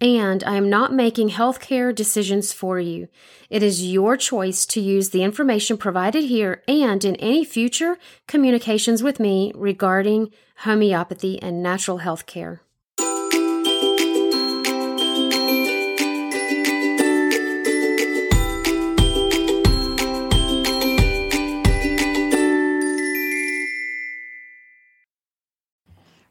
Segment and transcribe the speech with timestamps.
[0.00, 3.08] and I am not making healthcare decisions for you.
[3.48, 9.02] It is your choice to use the information provided here and in any future communications
[9.02, 12.60] with me regarding homeopathy and natural healthcare.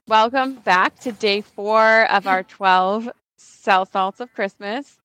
[0.05, 3.09] Welcome back to day four of our 12
[3.63, 4.97] cell salts of Christmas.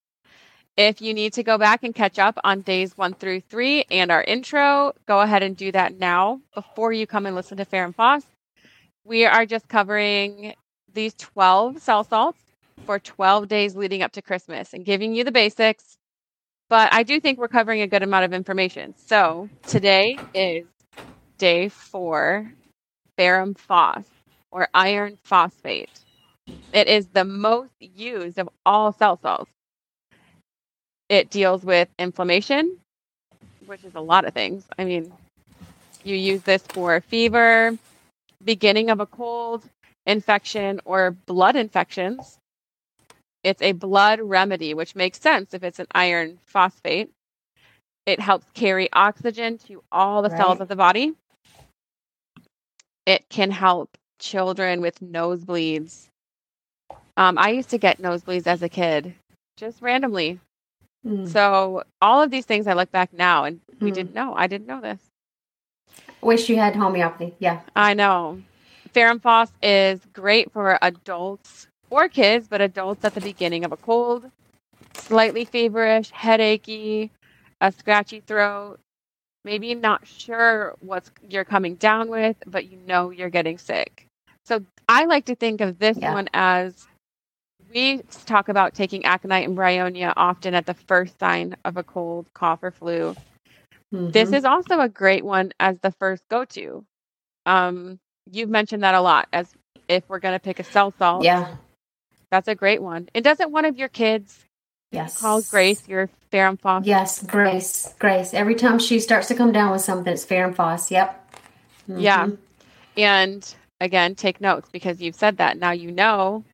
[0.76, 4.10] If you need to go back and catch up on days one through three and
[4.10, 7.92] our intro, go ahead and do that now before you come and listen to Ferrum
[7.92, 8.24] Phos.
[9.04, 10.54] We are just covering
[10.92, 12.40] these 12 cell salts
[12.84, 15.96] for 12 days leading up to Christmas and giving you the basics.
[16.68, 18.94] But I do think we're covering a good amount of information.
[19.06, 20.66] So today is
[21.38, 22.52] day four,
[23.16, 24.04] ferrum phos
[24.50, 25.90] or iron phosphate.
[26.72, 29.50] It is the most used of all cell salts.
[31.08, 32.78] It deals with inflammation,
[33.66, 34.64] which is a lot of things.
[34.78, 35.12] I mean,
[36.04, 37.76] you use this for fever,
[38.44, 39.64] beginning of a cold,
[40.06, 42.38] infection, or blood infections.
[43.42, 47.10] It's a blood remedy, which makes sense if it's an iron phosphate.
[48.06, 50.38] It helps carry oxygen to all the right.
[50.38, 51.14] cells of the body.
[53.06, 56.08] It can help children with nosebleeds.
[57.18, 59.12] Um, I used to get nosebleeds as a kid,
[59.56, 60.38] just randomly.
[61.04, 61.26] Mm.
[61.26, 63.94] So all of these things, I look back now, and we mm.
[63.94, 64.34] didn't know.
[64.34, 65.00] I didn't know this.
[66.20, 67.34] Wish you had homeopathy.
[67.40, 68.40] Yeah, I know.
[68.94, 73.76] Ferrum Phos is great for adults or kids, but adults at the beginning of a
[73.76, 74.30] cold,
[74.94, 77.10] slightly feverish, headachy,
[77.60, 78.78] a scratchy throat,
[79.44, 84.06] maybe not sure what you're coming down with, but you know you're getting sick.
[84.44, 86.12] So I like to think of this yeah.
[86.12, 86.86] one as
[87.72, 92.26] we talk about taking aconite and bryonia often at the first sign of a cold,
[92.34, 93.14] cough, or flu.
[93.94, 94.10] Mm-hmm.
[94.10, 96.84] This is also a great one as the first go to.
[97.46, 97.98] Um,
[98.30, 99.52] you've mentioned that a lot as
[99.88, 101.24] if we're going to pick a cell salt.
[101.24, 101.56] Yeah.
[102.30, 103.08] That's a great one.
[103.14, 104.44] And doesn't one of your kids
[104.92, 105.18] yes.
[105.20, 106.86] call Grace your ferrum phos?
[106.86, 107.94] Yes, Grace.
[107.98, 108.34] Grace.
[108.34, 110.90] Every time she starts to come down with something, it's ferrum phos.
[110.90, 111.36] Yep.
[111.88, 112.00] Mm-hmm.
[112.00, 112.28] Yeah.
[112.98, 115.56] And again, take notes because you've said that.
[115.56, 116.44] Now you know,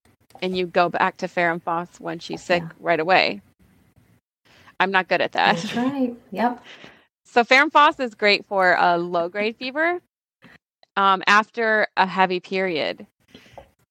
[0.42, 2.70] and you go back to ferrum phos when she's sick yeah.
[2.80, 3.40] right away.
[4.80, 5.56] I'm not good at that.
[5.56, 6.14] That's right.
[6.32, 6.62] Yep.
[7.24, 10.00] So ferrum phos is great for a low grade fever
[10.96, 13.06] um, after a heavy period.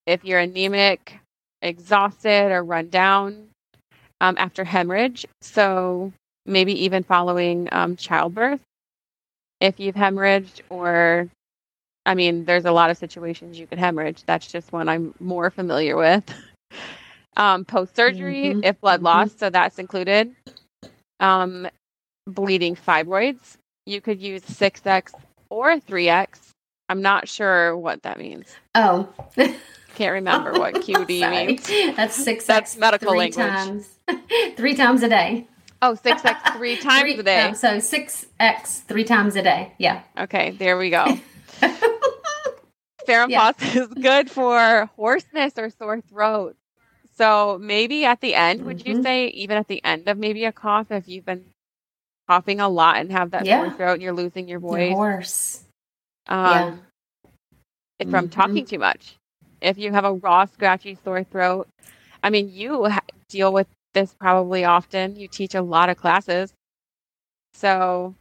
[0.06, 1.20] If you're anemic,
[1.62, 3.48] exhausted, or run down
[4.22, 6.12] um, after hemorrhage, so
[6.46, 8.60] maybe even following um, childbirth.
[9.62, 11.30] If you've hemorrhaged or
[12.06, 14.24] I mean, there's a lot of situations you could hemorrhage.
[14.26, 16.24] That's just one I'm more familiar with.
[17.36, 18.64] Um, Post surgery, mm-hmm.
[18.64, 19.06] if blood mm-hmm.
[19.06, 20.36] loss, so that's included.
[21.20, 21.68] Um,
[22.28, 25.14] bleeding fibroids, you could use 6x
[25.50, 26.50] or 3x.
[26.90, 28.54] I'm not sure what that means.
[28.76, 29.10] Oh.
[29.96, 31.96] Can't remember what QD means.
[31.96, 32.46] That's 6x.
[32.46, 33.48] That's medical three language.
[33.48, 33.90] Times.
[34.56, 35.48] three times a day.
[35.82, 37.48] Oh, 6x three times three, a day.
[37.48, 39.74] No, so 6x three times a day.
[39.78, 40.04] Yeah.
[40.18, 41.18] Okay, there we go.
[43.06, 43.52] Ferrum yeah.
[43.76, 46.56] is good for hoarseness or sore throat.
[47.16, 48.68] So maybe at the end, mm-hmm.
[48.68, 49.04] would you mm-hmm.
[49.04, 51.46] say even at the end of maybe a cough, if you've been
[52.28, 53.64] coughing a lot and have that yeah.
[53.64, 55.64] sore throat and you're losing your voice, you're hoarse.
[56.28, 56.82] Um,
[58.00, 58.10] yeah.
[58.10, 58.28] From mm-hmm.
[58.30, 59.16] talking too much.
[59.62, 61.68] If you have a raw, scratchy, sore throat,
[62.22, 65.16] I mean, you ha- deal with this probably often.
[65.16, 66.54] You teach a lot of classes.
[67.54, 68.16] So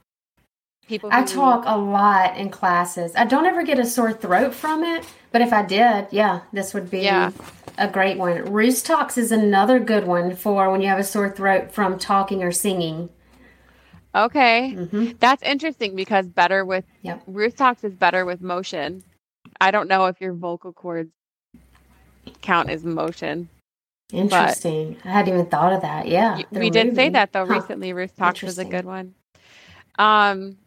[0.86, 3.12] people I talk a lot in classes.
[3.16, 6.74] I don't ever get a sore throat from it, but if I did, yeah, this
[6.74, 7.30] would be yeah.
[7.78, 8.52] a great one.
[8.52, 12.42] Rhus Tox is another good one for when you have a sore throat from talking
[12.42, 13.08] or singing.
[14.14, 14.74] Okay.
[14.76, 15.12] Mm-hmm.
[15.20, 17.22] That's interesting because better with Yep.
[17.26, 19.02] Rhus Tox is better with motion.
[19.60, 21.10] I don't know if your vocal cords
[22.42, 23.48] count as motion.
[24.12, 24.98] Interesting.
[25.04, 26.06] I hadn't even thought of that.
[26.08, 26.42] Yeah.
[26.50, 27.54] We did say that though Huh.
[27.54, 27.94] recently.
[27.94, 29.14] Rhus Tox was a good one.
[29.98, 30.58] Um,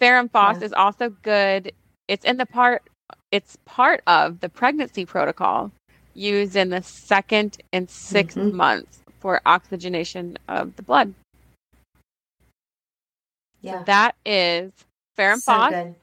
[0.00, 0.66] Ferrum Phos Yeah.
[0.66, 1.72] is also good.
[2.08, 2.82] It's in the part.
[3.30, 5.70] It's part of the pregnancy protocol
[6.14, 8.52] used in the second and 6th Mhm.
[8.52, 11.14] months for oxygenation of the blood.
[13.60, 13.82] Yeah.
[13.84, 14.72] That is
[15.16, 15.70] Ferrum so Phos.
[15.70, 15.94] good.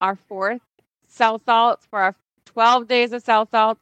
[0.00, 0.60] our fourth
[1.06, 2.14] cell salts for our
[2.44, 3.80] 12 days of cell salts.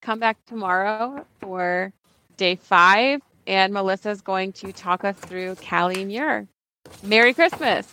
[0.00, 1.92] Come back tomorrow for
[2.36, 6.46] day five, and Melissa's going to talk us through Kali Mur.
[7.02, 7.86] Merry Christmas.